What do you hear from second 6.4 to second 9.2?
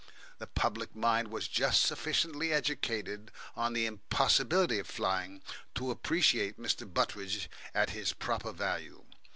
Mr. Butteridge at his proper value.